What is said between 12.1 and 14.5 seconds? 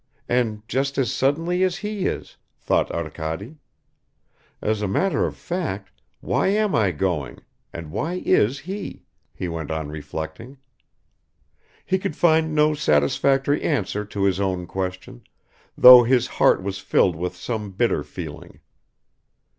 find no satisfactory answer to his